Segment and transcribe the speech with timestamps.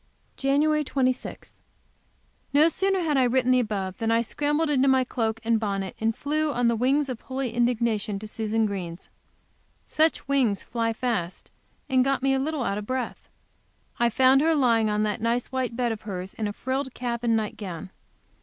[0.35, 0.83] JAN.
[0.83, 1.53] 26.
[2.53, 5.95] No sooner had I written the above than I scrambled into my cloak and bonnet,
[5.99, 8.97] and flew, on the wings of holy indignation, to Susan Green.
[9.85, 11.51] Such wings fly fast,
[11.87, 13.29] and got me a little out of breath.
[13.99, 17.23] I found her lying on that nice white bed of hers, in a frilled cap
[17.23, 17.91] and night gown.